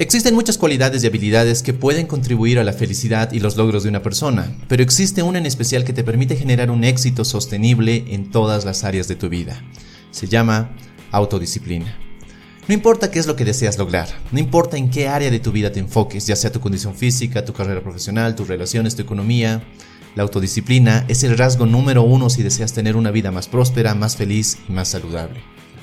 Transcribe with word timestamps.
Existen 0.00 0.34
muchas 0.34 0.56
cualidades 0.56 1.04
y 1.04 1.06
habilidades 1.06 1.62
que 1.62 1.74
pueden 1.74 2.06
contribuir 2.06 2.58
a 2.58 2.64
la 2.64 2.72
felicidad 2.72 3.32
y 3.32 3.38
los 3.38 3.58
logros 3.58 3.82
de 3.82 3.90
una 3.90 4.02
persona, 4.02 4.50
pero 4.66 4.82
existe 4.82 5.22
una 5.22 5.38
en 5.38 5.44
especial 5.44 5.84
que 5.84 5.92
te 5.92 6.02
permite 6.02 6.36
generar 6.36 6.70
un 6.70 6.84
éxito 6.84 7.22
sostenible 7.22 8.06
en 8.08 8.30
todas 8.30 8.64
las 8.64 8.82
áreas 8.82 9.08
de 9.08 9.16
tu 9.16 9.28
vida. 9.28 9.62
Se 10.10 10.26
llama 10.26 10.74
autodisciplina. 11.10 11.98
No 12.66 12.72
importa 12.72 13.10
qué 13.10 13.18
es 13.18 13.26
lo 13.26 13.36
que 13.36 13.44
deseas 13.44 13.76
lograr, 13.76 14.08
no 14.32 14.38
importa 14.38 14.78
en 14.78 14.88
qué 14.88 15.06
área 15.06 15.30
de 15.30 15.38
tu 15.38 15.52
vida 15.52 15.70
te 15.70 15.80
enfoques, 15.80 16.26
ya 16.26 16.34
sea 16.34 16.50
tu 16.50 16.60
condición 16.60 16.94
física, 16.94 17.44
tu 17.44 17.52
carrera 17.52 17.82
profesional, 17.82 18.34
tus 18.34 18.48
relaciones, 18.48 18.96
tu 18.96 19.02
economía, 19.02 19.62
la 20.16 20.22
autodisciplina 20.22 21.04
es 21.08 21.24
el 21.24 21.36
rasgo 21.36 21.66
número 21.66 22.04
uno 22.04 22.30
si 22.30 22.42
deseas 22.42 22.72
tener 22.72 22.96
una 22.96 23.10
vida 23.10 23.32
más 23.32 23.48
próspera, 23.48 23.94
más 23.94 24.16
feliz 24.16 24.60
y 24.66 24.72
más 24.72 24.88
saludable. 24.88 25.42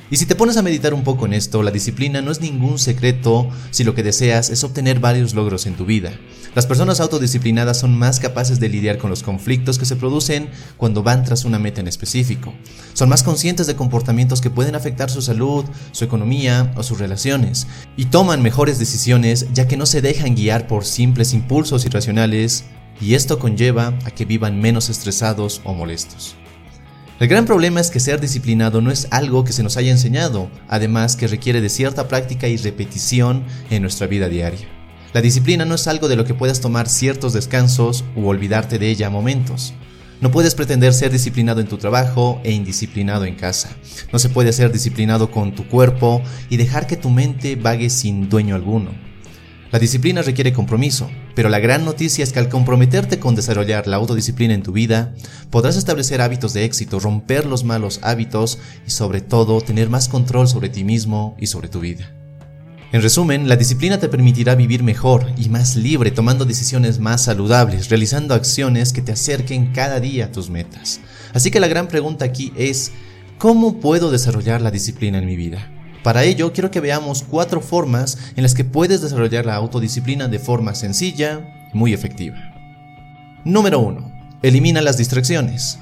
Y 0.09 0.15
si 0.15 0.25
te 0.25 0.35
pones 0.35 0.55
a 0.55 0.61
meditar 0.61 0.93
un 0.93 1.03
poco 1.03 1.25
en 1.25 1.33
esto, 1.33 1.61
la 1.63 1.71
disciplina 1.71 2.21
no 2.21 2.31
es 2.31 2.39
ningún 2.39 2.79
secreto 2.79 3.49
si 3.71 3.83
lo 3.83 3.93
que 3.93 4.03
deseas 4.03 4.49
es 4.49 4.63
obtener 4.63 5.01
varios 5.01 5.33
logros 5.33 5.65
en 5.65 5.75
tu 5.75 5.85
vida. 5.85 6.13
Las 6.55 6.65
personas 6.65 7.01
autodisciplinadas 7.01 7.77
son 7.77 7.97
más 7.97 8.21
capaces 8.21 8.61
de 8.61 8.69
lidiar 8.69 8.99
con 8.99 9.09
los 9.09 9.21
conflictos 9.21 9.77
que 9.77 9.85
se 9.85 9.97
producen 9.97 10.49
cuando 10.77 11.03
van 11.03 11.25
tras 11.25 11.43
una 11.43 11.59
meta 11.59 11.81
en 11.81 11.89
específico. 11.89 12.53
Son 12.93 13.09
más 13.09 13.21
conscientes 13.21 13.67
de 13.67 13.75
comportamientos 13.75 14.39
que 14.39 14.49
pueden 14.49 14.75
afectar 14.75 15.09
su 15.09 15.21
salud, 15.21 15.65
su 15.91 16.05
economía 16.05 16.71
o 16.77 16.83
sus 16.83 16.99
relaciones. 16.99 17.67
Y 17.97 18.05
toman 18.05 18.41
mejores 18.41 18.79
decisiones 18.79 19.47
ya 19.53 19.67
que 19.67 19.75
no 19.75 19.85
se 19.85 20.01
dejan 20.01 20.35
guiar 20.35 20.67
por 20.67 20.85
simples 20.85 21.33
impulsos 21.33 21.85
irracionales 21.85 22.63
y 23.01 23.15
esto 23.15 23.39
conlleva 23.39 23.93
a 24.05 24.11
que 24.11 24.23
vivan 24.23 24.59
menos 24.61 24.89
estresados 24.89 25.61
o 25.65 25.73
molestos. 25.73 26.37
El 27.19 27.27
gran 27.27 27.45
problema 27.45 27.79
es 27.79 27.89
que 27.89 27.99
ser 27.99 28.21
disciplinado 28.21 28.79
no 28.79 28.91
es 28.91 29.07
algo 29.09 29.43
que 29.43 29.51
se 29.51 29.63
nos 29.63 29.75
haya 29.75 29.89
enseñado, 29.89 30.51
además 30.67 31.15
que 31.15 31.27
requiere 31.27 31.61
de 31.61 31.69
cierta 31.69 32.07
práctica 32.07 32.47
y 32.47 32.57
repetición 32.57 33.43
en 33.71 33.81
nuestra 33.81 34.05
vida 34.05 34.29
diaria. 34.29 34.67
La 35.13 35.21
disciplina 35.21 35.65
no 35.65 35.73
es 35.73 35.87
algo 35.87 36.09
de 36.09 36.15
lo 36.15 36.25
que 36.25 36.35
puedas 36.35 36.61
tomar 36.61 36.87
ciertos 36.87 37.33
descansos 37.33 38.05
u 38.15 38.27
olvidarte 38.27 38.77
de 38.77 38.91
ella 38.91 39.07
a 39.07 39.09
momentos. 39.09 39.73
No 40.21 40.29
puedes 40.29 40.53
pretender 40.53 40.93
ser 40.93 41.11
disciplinado 41.11 41.59
en 41.59 41.67
tu 41.67 41.79
trabajo 41.79 42.39
e 42.43 42.51
indisciplinado 42.51 43.25
en 43.25 43.33
casa. 43.33 43.75
No 44.13 44.19
se 44.19 44.29
puede 44.29 44.53
ser 44.53 44.71
disciplinado 44.71 45.31
con 45.31 45.55
tu 45.55 45.67
cuerpo 45.67 46.21
y 46.51 46.57
dejar 46.57 46.85
que 46.85 46.97
tu 46.97 47.09
mente 47.09 47.55
vague 47.55 47.89
sin 47.89 48.29
dueño 48.29 48.53
alguno. 48.53 48.91
La 49.69 49.79
disciplina 49.79 50.21
requiere 50.21 50.53
compromiso, 50.53 51.09
pero 51.35 51.49
la 51.49 51.59
gran 51.59 51.83
noticia 51.83 52.23
es 52.23 52.31
que 52.31 52.39
al 52.39 52.47
comprometerte 52.47 53.19
con 53.19 53.35
desarrollar 53.35 53.85
la 53.85 53.97
autodisciplina 53.97 54.53
en 54.53 54.63
tu 54.63 54.71
vida, 54.71 55.13
podrás 55.49 55.75
establecer 55.75 56.21
hábitos 56.21 56.53
de 56.53 56.63
éxito, 56.63 57.01
romper 57.01 57.45
los 57.45 57.65
malos 57.65 57.99
hábitos 58.01 58.59
y 58.87 58.91
sobre 58.91 59.19
todo 59.19 59.59
tener 59.59 59.89
más 59.89 60.07
control 60.07 60.47
sobre 60.47 60.69
ti 60.69 60.85
mismo 60.85 61.35
y 61.37 61.47
sobre 61.47 61.67
tu 61.67 61.81
vida. 61.81 62.13
En 62.93 63.01
resumen, 63.01 63.49
la 63.49 63.57
disciplina 63.57 63.99
te 63.99 64.07
permitirá 64.07 64.55
vivir 64.55 64.83
mejor 64.83 65.25
y 65.37 65.49
más 65.49 65.75
libre, 65.75 66.11
tomando 66.11 66.45
decisiones 66.45 66.99
más 66.99 67.25
saludables, 67.25 67.89
realizando 67.89 68.33
acciones 68.33 68.93
que 68.93 69.01
te 69.01 69.11
acerquen 69.11 69.73
cada 69.73 69.99
día 69.99 70.25
a 70.25 70.31
tus 70.31 70.49
metas. 70.49 71.01
Así 71.33 71.51
que 71.51 71.59
la 71.59 71.67
gran 71.67 71.89
pregunta 71.89 72.23
aquí 72.23 72.53
es, 72.55 72.93
¿cómo 73.37 73.81
puedo 73.81 74.11
desarrollar 74.11 74.61
la 74.61 74.71
disciplina 74.71 75.17
en 75.17 75.25
mi 75.25 75.35
vida? 75.35 75.76
Para 76.03 76.23
ello, 76.23 76.53
quiero 76.53 76.71
que 76.71 76.79
veamos 76.79 77.23
cuatro 77.27 77.61
formas 77.61 78.17
en 78.35 78.43
las 78.43 78.53
que 78.53 78.63
puedes 78.63 79.01
desarrollar 79.01 79.45
la 79.45 79.55
autodisciplina 79.55 80.27
de 80.27 80.39
forma 80.39 80.75
sencilla 80.75 81.41
y 81.73 81.77
muy 81.77 81.93
efectiva. 81.93 82.37
Número 83.43 83.79
1. 83.79 84.11
Elimina 84.41 84.81
las 84.81 84.97
distracciones. 84.97 85.79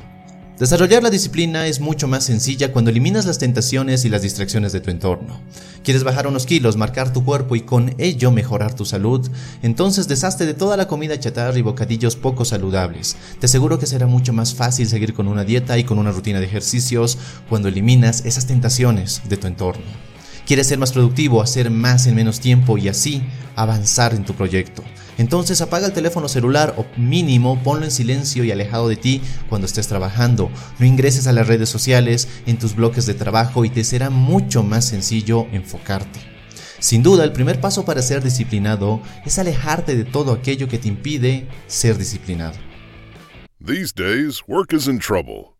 Desarrollar 0.59 1.03
la 1.03 1.09
disciplina 1.09 1.67
es 1.67 1.81
mucho 1.81 2.07
más 2.07 2.23
sencilla 2.23 2.71
cuando 2.71 2.89
eliminas 2.89 3.25
las 3.25 3.39
tentaciones 3.39 4.05
y 4.05 4.09
las 4.09 4.21
distracciones 4.21 4.71
de 4.71 4.79
tu 4.79 4.89
entorno. 4.89 5.41
¿Quieres 5.83 6.05
bajar 6.05 6.27
unos 6.27 6.45
kilos, 6.45 6.77
marcar 6.77 7.11
tu 7.11 7.25
cuerpo 7.25 7.57
y 7.57 7.61
con 7.61 7.93
ello 7.97 8.31
mejorar 8.31 8.73
tu 8.73 8.85
salud? 8.85 9.29
Entonces 9.63 10.07
deshazte 10.07 10.45
de 10.45 10.53
toda 10.53 10.77
la 10.77 10.87
comida 10.87 11.19
chatarra 11.19 11.59
y 11.59 11.61
bocadillos 11.61 12.15
poco 12.15 12.45
saludables. 12.45 13.17
Te 13.37 13.47
aseguro 13.47 13.79
que 13.79 13.85
será 13.85 14.07
mucho 14.07 14.31
más 14.31 14.55
fácil 14.55 14.87
seguir 14.87 15.13
con 15.13 15.27
una 15.27 15.43
dieta 15.43 15.77
y 15.77 15.83
con 15.83 15.99
una 15.99 16.11
rutina 16.11 16.39
de 16.39 16.45
ejercicios 16.45 17.17
cuando 17.49 17.67
eliminas 17.67 18.23
esas 18.23 18.45
tentaciones 18.45 19.23
de 19.27 19.35
tu 19.35 19.47
entorno. 19.47 20.14
¿Quieres 20.45 20.67
ser 20.67 20.77
más 20.77 20.91
productivo, 20.91 21.41
hacer 21.41 21.71
más 21.71 22.05
en 22.05 22.13
menos 22.13 22.39
tiempo 22.39 22.77
y 22.77 22.87
así 22.87 23.23
avanzar 23.55 24.13
en 24.13 24.25
tu 24.25 24.35
proyecto? 24.35 24.83
Entonces 25.17 25.59
apaga 25.61 25.87
el 25.87 25.93
teléfono 25.93 26.27
celular 26.27 26.75
o 26.77 26.85
mínimo 26.97 27.63
ponlo 27.63 27.85
en 27.85 27.91
silencio 27.91 28.43
y 28.43 28.51
alejado 28.51 28.87
de 28.87 28.95
ti 28.95 29.21
cuando 29.49 29.65
estés 29.65 29.87
trabajando. 29.87 30.51
No 30.77 30.85
ingreses 30.85 31.25
a 31.25 31.31
las 31.31 31.47
redes 31.47 31.69
sociales 31.69 32.27
en 32.45 32.59
tus 32.59 32.75
bloques 32.75 33.07
de 33.07 33.15
trabajo 33.15 33.65
y 33.65 33.71
te 33.71 33.83
será 33.83 34.11
mucho 34.11 34.61
más 34.61 34.85
sencillo 34.85 35.47
enfocarte. 35.51 36.19
Sin 36.77 37.01
duda, 37.01 37.23
el 37.23 37.31
primer 37.31 37.59
paso 37.59 37.83
para 37.83 38.03
ser 38.03 38.21
disciplinado 38.21 39.01
es 39.25 39.39
alejarte 39.39 39.95
de 39.95 40.05
todo 40.05 40.31
aquello 40.31 40.67
que 40.67 40.77
te 40.77 40.89
impide 40.89 41.47
ser 41.65 41.97
disciplinado. 41.97 42.57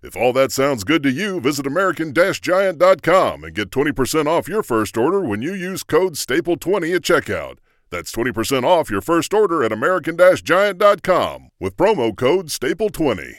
If 0.00 0.16
all 0.16 0.32
that 0.34 0.52
sounds 0.52 0.84
good 0.84 1.02
to 1.02 1.10
you, 1.10 1.40
visit 1.40 1.66
American 1.66 2.14
Giant.com 2.14 3.42
and 3.42 3.54
get 3.54 3.70
20% 3.70 4.26
off 4.26 4.48
your 4.48 4.62
first 4.62 4.96
order 4.96 5.20
when 5.20 5.42
you 5.42 5.52
use 5.52 5.82
code 5.82 6.14
STAPLE20 6.14 6.94
at 6.94 7.02
checkout. 7.02 7.58
That's 7.90 8.12
20% 8.12 8.64
off 8.64 8.90
your 8.90 9.00
first 9.00 9.34
order 9.34 9.64
at 9.64 9.72
American-Giant.com 9.72 11.48
with 11.58 11.76
promo 11.76 12.16
code 12.16 12.46
STAPLE20. 12.48 13.38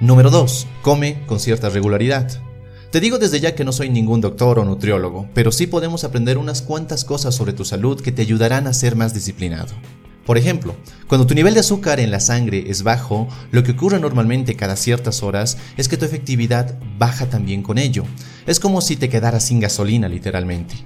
Número 0.00 0.30
2. 0.30 0.66
Come 0.82 1.26
con 1.26 1.38
cierta 1.38 1.68
regularidad. 1.68 2.30
Te 2.90 3.00
digo 3.00 3.18
desde 3.18 3.40
ya 3.40 3.54
que 3.54 3.64
no 3.64 3.72
soy 3.72 3.90
ningún 3.90 4.20
doctor 4.20 4.60
o 4.60 4.64
nutriólogo, 4.64 5.28
pero 5.34 5.52
sí 5.52 5.66
podemos 5.66 6.04
aprender 6.04 6.38
unas 6.38 6.62
cuantas 6.62 7.04
cosas 7.04 7.34
sobre 7.34 7.52
tu 7.52 7.64
salud 7.64 8.00
que 8.00 8.12
te 8.12 8.22
ayudarán 8.22 8.68
a 8.68 8.72
ser 8.72 8.96
más 8.96 9.12
disciplinado. 9.12 9.74
Por 10.26 10.38
ejemplo, 10.38 10.74
cuando 11.06 11.26
tu 11.26 11.34
nivel 11.34 11.54
de 11.54 11.60
azúcar 11.60 12.00
en 12.00 12.10
la 12.10 12.20
sangre 12.20 12.64
es 12.68 12.82
bajo, 12.82 13.28
lo 13.50 13.62
que 13.62 13.72
ocurre 13.72 14.00
normalmente 14.00 14.56
cada 14.56 14.76
ciertas 14.76 15.22
horas 15.22 15.58
es 15.76 15.88
que 15.88 15.98
tu 15.98 16.06
efectividad 16.06 16.78
baja 16.98 17.26
también 17.28 17.62
con 17.62 17.76
ello. 17.76 18.04
Es 18.46 18.58
como 18.58 18.80
si 18.80 18.96
te 18.96 19.10
quedaras 19.10 19.44
sin 19.44 19.60
gasolina 19.60 20.08
literalmente. 20.08 20.76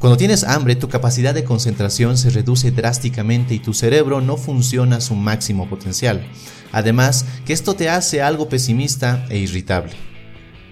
Cuando 0.00 0.16
tienes 0.16 0.44
hambre, 0.44 0.76
tu 0.76 0.88
capacidad 0.88 1.34
de 1.34 1.44
concentración 1.44 2.18
se 2.18 2.30
reduce 2.30 2.70
drásticamente 2.70 3.54
y 3.54 3.58
tu 3.58 3.74
cerebro 3.74 4.20
no 4.20 4.36
funciona 4.36 4.96
a 4.96 5.00
su 5.00 5.14
máximo 5.14 5.68
potencial. 5.68 6.24
Además, 6.70 7.24
que 7.44 7.52
esto 7.52 7.74
te 7.74 7.88
hace 7.88 8.22
algo 8.22 8.48
pesimista 8.48 9.26
e 9.28 9.38
irritable. 9.38 10.07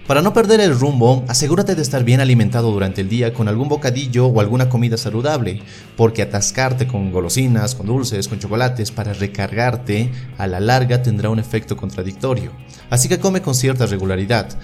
Para 0.07 0.21
no 0.21 0.31
perder 0.31 0.61
el 0.61 0.79
rumbo, 0.79 1.25
asegúrate 1.27 1.75
de 1.75 1.81
estar 1.81 2.05
bien 2.05 2.21
alimentado 2.21 2.71
durante 2.71 3.01
el 3.01 3.09
día 3.09 3.33
con 3.33 3.49
algún 3.49 3.67
bocadillo 3.67 4.27
o 4.27 4.39
alguna 4.39 4.69
comida 4.69 4.95
saludable, 4.95 5.61
porque 5.97 6.21
atascarte 6.21 6.87
con 6.87 7.11
golosinas, 7.11 7.75
con 7.75 7.87
dulces, 7.87 8.29
con 8.29 8.39
chocolates 8.39 8.89
para 8.91 9.11
recargarte, 9.11 10.09
a 10.37 10.47
la 10.47 10.61
larga 10.61 11.03
tendrá 11.03 11.29
un 11.29 11.39
efecto 11.39 11.75
contradictorio. 11.75 12.53
Así 12.89 13.09
que 13.09 13.19
come 13.19 13.41
con 13.41 13.53
cierta 13.53 13.85
regularidad. 13.85 14.57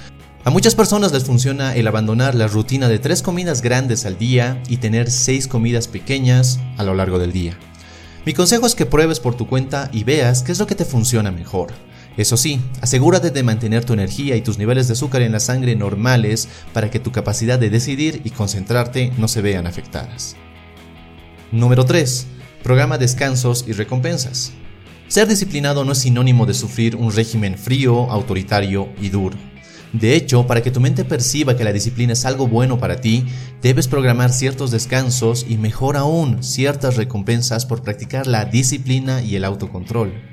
A 0.45 0.49
muchas 0.49 0.75
personas 0.75 1.11
les 1.11 1.25
funciona 1.25 1.75
el 1.75 1.87
abandonar 1.87 2.35
la 2.35 2.47
rutina 2.47 2.87
de 2.87 2.99
tres 2.99 3.21
comidas 3.21 3.61
grandes 3.61 4.05
al 4.05 4.17
día 4.17 4.63
y 4.69 4.77
tener 4.77 5.11
seis 5.11 5.49
comidas 5.49 5.89
pequeñas 5.89 6.61
a 6.77 6.83
lo 6.83 6.95
largo 6.95 7.19
del 7.19 7.33
día. 7.33 7.57
Mi 8.25 8.31
consejo 8.31 8.65
es 8.65 8.75
que 8.75 8.85
pruebes 8.85 9.19
por 9.19 9.35
tu 9.35 9.45
cuenta 9.45 9.89
y 9.91 10.05
veas 10.05 10.41
qué 10.41 10.53
es 10.53 10.59
lo 10.59 10.67
que 10.67 10.75
te 10.75 10.85
funciona 10.85 11.31
mejor. 11.31 11.73
Eso 12.15 12.37
sí, 12.37 12.61
asegúrate 12.81 13.31
de 13.31 13.41
mantener 13.41 13.85
tu 13.85 13.93
energía 13.93 14.35
y 14.35 14.41
tus 14.41 14.59
niveles 14.59 14.87
de 14.87 14.93
azúcar 14.93 15.23
en 15.23 15.31
la 15.31 15.39
sangre 15.39 15.75
normales 15.75 16.47
para 16.71 16.91
que 16.91 16.99
tu 16.99 17.11
capacidad 17.11 17.57
de 17.57 17.71
decidir 17.71 18.21
y 18.23 18.29
concentrarte 18.29 19.11
no 19.17 19.27
se 19.27 19.41
vean 19.41 19.65
afectadas. 19.65 20.35
Número 21.51 21.85
3. 21.85 22.27
Programa 22.61 22.97
descansos 22.97 23.65
y 23.67 23.73
recompensas. 23.73 24.53
Ser 25.07 25.27
disciplinado 25.27 25.85
no 25.85 25.91
es 25.91 25.99
sinónimo 25.99 26.45
de 26.45 26.53
sufrir 26.53 26.95
un 26.95 27.11
régimen 27.11 27.57
frío, 27.57 28.09
autoritario 28.11 28.89
y 29.01 29.09
duro. 29.09 29.37
De 29.91 30.15
hecho, 30.15 30.47
para 30.47 30.63
que 30.63 30.71
tu 30.71 30.79
mente 30.79 31.05
perciba 31.05 31.55
que 31.55 31.63
la 31.63 31.73
disciplina 31.73 32.13
es 32.13 32.25
algo 32.25 32.47
bueno 32.47 32.79
para 32.79 32.99
ti, 33.01 33.25
debes 33.61 33.87
programar 33.87 34.33
ciertos 34.33 34.71
descansos 34.71 35.45
y 35.47 35.57
mejor 35.57 35.97
aún 35.97 36.43
ciertas 36.43 36.95
recompensas 36.95 37.67
por 37.67 37.83
practicar 37.83 38.25
la 38.25 38.45
disciplina 38.45 39.21
y 39.21 39.35
el 39.35 39.45
autocontrol. 39.45 40.32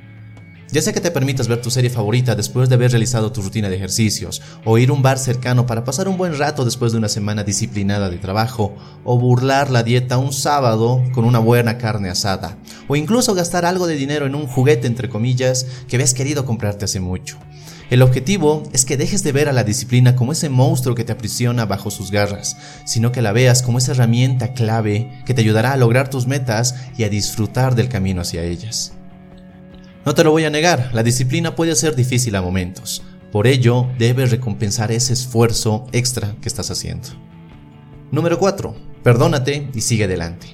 Ya 0.72 0.80
sea 0.82 0.92
que 0.92 1.00
te 1.00 1.10
permitas 1.10 1.48
ver 1.48 1.60
tu 1.60 1.68
serie 1.68 1.90
favorita 1.90 2.36
después 2.36 2.68
de 2.68 2.76
haber 2.76 2.92
realizado 2.92 3.32
tu 3.32 3.42
rutina 3.42 3.68
de 3.68 3.74
ejercicios, 3.74 4.40
o 4.64 4.78
ir 4.78 4.90
a 4.90 4.92
un 4.92 5.02
bar 5.02 5.18
cercano 5.18 5.66
para 5.66 5.82
pasar 5.82 6.06
un 6.06 6.16
buen 6.16 6.38
rato 6.38 6.64
después 6.64 6.92
de 6.92 6.98
una 6.98 7.08
semana 7.08 7.42
disciplinada 7.42 8.08
de 8.08 8.18
trabajo, 8.18 8.76
o 9.02 9.18
burlar 9.18 9.70
la 9.70 9.82
dieta 9.82 10.18
un 10.18 10.32
sábado 10.32 11.02
con 11.12 11.24
una 11.24 11.40
buena 11.40 11.76
carne 11.76 12.08
asada, 12.08 12.56
o 12.86 12.94
incluso 12.94 13.34
gastar 13.34 13.64
algo 13.64 13.88
de 13.88 13.96
dinero 13.96 14.26
en 14.26 14.36
un 14.36 14.46
juguete 14.46 14.86
entre 14.86 15.08
comillas 15.08 15.66
que 15.88 15.96
habías 15.96 16.14
querido 16.14 16.44
comprarte 16.44 16.84
hace 16.84 17.00
mucho. 17.00 17.36
El 17.90 18.02
objetivo 18.02 18.62
es 18.72 18.84
que 18.84 18.96
dejes 18.96 19.24
de 19.24 19.32
ver 19.32 19.48
a 19.48 19.52
la 19.52 19.64
disciplina 19.64 20.14
como 20.14 20.30
ese 20.30 20.48
monstruo 20.48 20.94
que 20.94 21.02
te 21.02 21.10
aprisiona 21.10 21.66
bajo 21.66 21.90
sus 21.90 22.12
garras, 22.12 22.56
sino 22.84 23.10
que 23.10 23.22
la 23.22 23.32
veas 23.32 23.62
como 23.62 23.78
esa 23.78 23.90
herramienta 23.90 24.52
clave 24.54 25.10
que 25.26 25.34
te 25.34 25.40
ayudará 25.40 25.72
a 25.72 25.76
lograr 25.76 26.08
tus 26.10 26.28
metas 26.28 26.76
y 26.96 27.02
a 27.02 27.08
disfrutar 27.08 27.74
del 27.74 27.88
camino 27.88 28.20
hacia 28.20 28.44
ellas. 28.44 28.92
No 30.06 30.14
te 30.14 30.24
lo 30.24 30.30
voy 30.30 30.46
a 30.46 30.50
negar, 30.50 30.90
la 30.94 31.02
disciplina 31.02 31.54
puede 31.54 31.76
ser 31.76 31.94
difícil 31.94 32.34
a 32.34 32.40
momentos. 32.40 33.02
Por 33.30 33.46
ello, 33.46 33.86
debes 33.98 34.30
recompensar 34.30 34.90
ese 34.92 35.12
esfuerzo 35.12 35.86
extra 35.92 36.34
que 36.40 36.48
estás 36.48 36.70
haciendo. 36.70 37.08
Número 38.10 38.38
4. 38.38 38.74
Perdónate 39.02 39.68
y 39.74 39.82
sigue 39.82 40.04
adelante. 40.04 40.46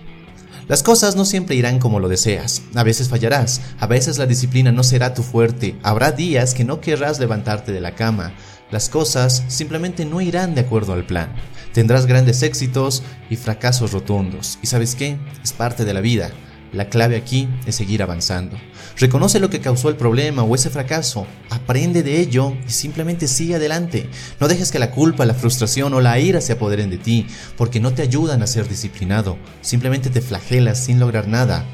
Las 0.67 0.83
cosas 0.83 1.15
no 1.15 1.25
siempre 1.25 1.55
irán 1.55 1.79
como 1.79 2.01
lo 2.01 2.09
deseas, 2.09 2.63
a 2.75 2.83
veces 2.83 3.09
fallarás, 3.09 3.61
a 3.79 3.87
veces 3.87 4.19
la 4.19 4.27
disciplina 4.27 4.73
no 4.73 4.83
será 4.83 5.15
tu 5.15 5.23
fuerte, 5.23 5.79
habrá 5.85 6.11
días 6.11 6.55
que 6.55 6.65
no 6.65 6.81
querrás 6.81 7.21
levantarte 7.21 7.71
de 7.71 7.81
la 7.81 7.95
cama, 7.95 8.33
las 8.73 8.89
cosas 8.89 9.45
simplemente 9.47 10.05
no 10.05 10.21
irán 10.21 10.57
de 10.57 10.63
acuerdo 10.63 10.93
al 10.93 11.07
plan, 11.07 11.33
tendrás 11.73 12.07
grandes 12.07 12.43
éxitos 12.43 13.05
y 13.31 13.37
fracasos 13.37 13.93
rotundos, 13.93 14.59
y 14.61 14.67
sabes 14.67 14.97
qué, 14.97 15.19
es 15.41 15.53
parte 15.53 15.85
de 15.85 15.95
la 15.95 16.01
vida, 16.01 16.33
la 16.73 16.89
clave 16.89 17.17
aquí 17.17 17.49
es 17.67 17.75
seguir 17.77 18.03
avanzando. 18.03 18.57
Reconoce 18.99 19.41
lo 19.41 19.51
que 19.51 19.61
causó 19.61 19.89
el 19.89 19.97
problema 19.97 20.43
o 20.43 20.55
ese 20.55 20.71
fracaso, 20.71 21.27
aprende 21.51 22.03
de 22.03 22.21
ello 22.21 22.55
y 22.67 22.71
simplemente 22.71 23.29
sigue 23.29 23.57
adelante. 23.57 24.09
No 24.41 24.49
dejes 24.49 24.71
que 24.73 24.79
la 24.79 24.91
culpa, 24.91 25.27
la 25.27 25.35
frustración 25.35 25.95
o 25.95 26.01
la 26.01 26.19
ira 26.19 26.41
se 26.41 26.53
apoderen 26.53 26.91
de 26.91 26.99
ti, 26.99 27.27
porque 27.57 27.81
no 27.81 27.93
te 27.93 28.03
ayudan 28.03 28.43
a 28.43 28.47
ser 28.47 28.69
disciplinado, 28.69 29.37
simplemente 29.61 30.11
te 30.11 30.21
flagelas 30.21 30.83
sin 30.83 30.99
lograr 30.99 31.29
nada, 31.29 31.65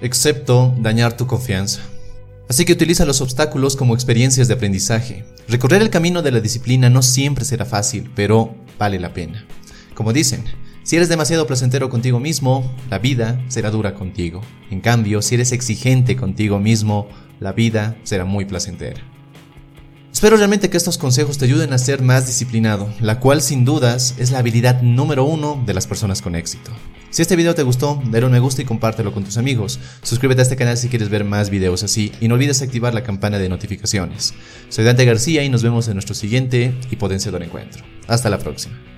excepto 0.00 0.74
dañar 0.78 1.16
tu 1.16 1.26
confianza. 1.26 1.80
Así 2.48 2.64
que 2.64 2.74
utiliza 2.74 3.06
los 3.06 3.20
obstáculos 3.20 3.74
como 3.74 3.94
experiencias 3.94 4.48
de 4.48 4.54
aprendizaje. 4.54 5.24
Recorrer 5.48 5.80
el 5.80 5.90
camino 5.90 6.22
de 6.22 6.32
la 6.32 6.40
disciplina 6.40 6.90
no 6.90 7.02
siempre 7.02 7.44
será 7.44 7.64
fácil, 7.64 8.10
pero 8.14 8.54
vale 8.78 8.98
la 9.00 9.14
pena. 9.14 9.46
Como 9.94 10.12
dicen, 10.12 10.44
si 10.84 10.96
eres 10.96 11.08
demasiado 11.08 11.46
placentero 11.46 11.88
contigo 11.88 12.20
mismo, 12.20 12.70
la 12.90 12.98
vida 12.98 13.42
será 13.48 13.70
dura 13.70 13.94
contigo. 13.94 14.42
En 14.70 14.82
cambio, 14.82 15.22
si 15.22 15.34
eres 15.34 15.50
exigente 15.52 16.14
contigo 16.14 16.60
mismo, 16.60 17.08
la 17.40 17.52
vida 17.52 17.96
será 18.02 18.26
muy 18.26 18.44
placentera. 18.44 19.00
Espero 20.12 20.36
realmente 20.36 20.68
que 20.68 20.76
estos 20.76 20.98
consejos 20.98 21.38
te 21.38 21.46
ayuden 21.46 21.72
a 21.72 21.78
ser 21.78 22.02
más 22.02 22.26
disciplinado, 22.26 22.92
la 23.00 23.18
cual 23.18 23.40
sin 23.40 23.64
dudas 23.64 24.14
es 24.18 24.30
la 24.30 24.40
habilidad 24.40 24.82
número 24.82 25.24
uno 25.24 25.62
de 25.64 25.72
las 25.72 25.86
personas 25.86 26.20
con 26.20 26.36
éxito. 26.36 26.70
Si 27.08 27.22
este 27.22 27.36
video 27.36 27.54
te 27.54 27.62
gustó, 27.62 28.02
dale 28.10 28.26
un 28.26 28.32
me 28.32 28.38
gusta 28.38 28.60
y 28.60 28.66
compártelo 28.66 29.14
con 29.14 29.24
tus 29.24 29.38
amigos. 29.38 29.80
Suscríbete 30.02 30.42
a 30.42 30.44
este 30.44 30.56
canal 30.56 30.76
si 30.76 30.88
quieres 30.88 31.08
ver 31.08 31.24
más 31.24 31.48
videos 31.48 31.82
así 31.82 32.12
y 32.20 32.28
no 32.28 32.34
olvides 32.34 32.60
activar 32.60 32.92
la 32.92 33.04
campana 33.04 33.38
de 33.38 33.48
notificaciones. 33.48 34.34
Soy 34.68 34.84
Dante 34.84 35.06
García 35.06 35.42
y 35.44 35.48
nos 35.48 35.62
vemos 35.62 35.88
en 35.88 35.94
nuestro 35.94 36.14
siguiente 36.14 36.74
y 36.90 36.96
potenciador 36.96 37.42
encuentro. 37.42 37.82
Hasta 38.06 38.28
la 38.28 38.38
próxima. 38.38 38.93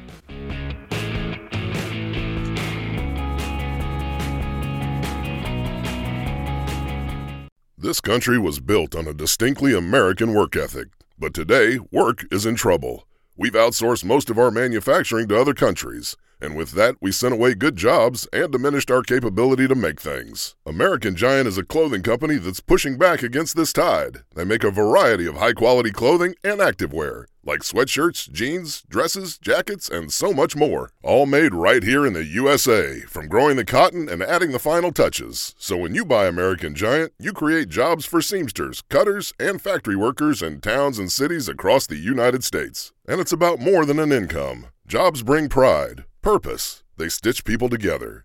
This 7.87 8.01
country 8.01 8.37
was 8.37 8.59
built 8.59 8.97
on 8.97 9.07
a 9.07 9.15
distinctly 9.15 9.73
American 9.73 10.35
work 10.35 10.57
ethic, 10.57 10.89
but 11.17 11.33
today, 11.33 11.79
work 11.93 12.25
is 12.33 12.45
in 12.45 12.57
trouble. 12.57 13.07
We've 13.37 13.53
outsourced 13.53 14.05
most 14.05 14.29
of 14.29 14.41
our 14.41 14.51
manufacturing 14.51 15.29
to 15.29 15.41
other 15.41 15.55
countries, 15.55 16.17
and 16.41 16.57
with 16.57 16.73
that, 16.73 16.97
we 17.01 17.13
sent 17.13 17.35
away 17.35 17.55
good 17.55 17.77
jobs 17.77 18.27
and 18.33 18.51
diminished 18.51 18.91
our 18.91 19.03
capability 19.03 19.69
to 19.69 19.77
make 19.77 20.01
things. 20.01 20.57
American 20.67 21.15
Giant 21.15 21.47
is 21.47 21.59
a 21.59 21.65
clothing 21.65 22.03
company 22.03 22.39
that's 22.39 22.59
pushing 22.59 22.99
back 22.99 23.23
against 23.23 23.55
this 23.55 23.73
tide. 23.73 24.25
They 24.35 24.45
make 24.45 24.65
a 24.65 24.73
variety 24.73 25.29
of 25.29 25.37
high 25.37 25.53
quality 25.53 25.93
clothing 25.93 26.35
and 26.43 26.59
activewear 26.59 27.27
like 27.47 27.61
sweatshirts, 27.61 28.31
jeans, 28.33 28.83
dresses, 28.89 29.39
jackets, 29.39 29.89
and 29.89 30.13
so 30.13 30.33
much 30.33 30.57
more. 30.57 30.91
All 31.03 31.27
made 31.27 31.55
right 31.55 31.83
here 31.83 32.05
in 32.05 32.13
the 32.13 32.25
USA, 32.25 33.01
from 33.01 33.29
growing 33.29 33.57
the 33.57 33.65
cotton 33.65 34.09
and 34.09 34.23
adding 34.23 34.53
the 34.53 34.59
final 34.59 34.93
touches. 34.93 35.55
So 35.59 35.77
when 35.77 35.95
you 35.95 36.05
buy 36.05 36.27
American 36.27 36.75
Giant, 36.75 37.13
you 37.19 37.33
create 37.33 37.69
jobs 37.69 38.05
for 38.05 38.21
seamsters, 38.21 38.83
cutters, 38.91 39.33
and 39.39 39.63
factory 39.63 39.97
workers 39.97 40.43
in 40.43 40.61
towns 40.61 40.99
and 40.99 41.11
cities 41.11 41.49
across 41.49 41.87
the 41.87 41.97
United 41.97 42.45
States. 42.45 42.93
And 43.09 43.21
it's 43.21 43.33
about 43.33 43.61
more 43.61 43.87
than 43.87 43.99
an 43.99 44.13
income. 44.13 44.67
Jobs 44.87 45.23
bring 45.23 45.49
pride, 45.49 46.05
purpose, 46.23 46.83
they 46.97 47.09
stitch 47.09 47.45
people 47.45 47.69
together. 47.69 48.25